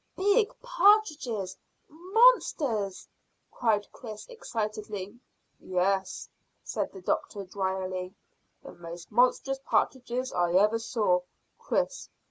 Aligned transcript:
"Big 0.17 0.51
partridges 0.63 1.55
monsters!" 1.87 3.07
cried 3.51 3.85
Chris 3.91 4.25
excitedly. 4.29 5.19
"Yes," 5.59 6.27
said 6.63 6.91
the 6.91 7.01
doctor 7.03 7.45
dryly; 7.45 8.15
"the 8.63 8.71
most 8.73 9.11
monstrous 9.11 9.59
partridges 9.63 10.33
I 10.33 10.53
ever 10.55 10.79
saw, 10.79 11.19
Chris. 11.59 12.09